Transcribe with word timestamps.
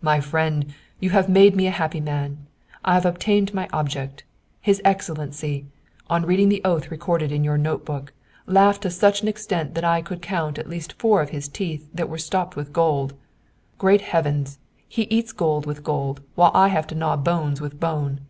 "My 0.00 0.20
friend, 0.20 0.72
you 1.00 1.10
have 1.10 1.28
made 1.28 1.56
me 1.56 1.66
a 1.66 1.72
happy 1.72 1.98
man. 2.00 2.46
I 2.84 2.94
have 2.94 3.04
obtained 3.04 3.52
my 3.52 3.68
object. 3.72 4.22
His 4.60 4.80
Excellency, 4.84 5.66
on 6.08 6.24
reading 6.24 6.48
the 6.48 6.62
oath 6.64 6.92
recorded 6.92 7.32
in 7.32 7.42
your 7.42 7.58
note 7.58 7.84
book, 7.84 8.12
laughed 8.46 8.82
to 8.82 8.90
such 8.92 9.22
an 9.22 9.26
extent 9.26 9.74
that 9.74 9.82
I 9.82 10.00
could 10.00 10.22
count 10.22 10.60
at 10.60 10.68
least 10.70 10.92
four 10.92 11.22
of 11.22 11.30
his 11.30 11.48
teeth 11.48 11.88
that 11.92 12.08
were 12.08 12.18
stopped 12.18 12.54
with 12.54 12.72
gold. 12.72 13.14
Great 13.76 14.02
Heaven! 14.02 14.46
he 14.86 15.08
eats 15.10 15.32
gold 15.32 15.66
with 15.66 15.82
gold, 15.82 16.20
while 16.36 16.52
I 16.54 16.68
have 16.68 16.86
to 16.86 16.94
gnaw 16.94 17.16
bones 17.16 17.60
with 17.60 17.80
bone! 17.80 18.20